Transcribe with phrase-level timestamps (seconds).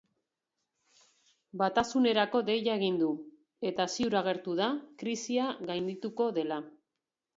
[1.61, 3.09] Batasunerako deia egin du
[3.73, 4.71] eta ziur agertu da
[5.03, 6.59] krisia gaindituko dela.